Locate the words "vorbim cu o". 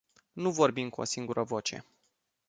0.51-1.03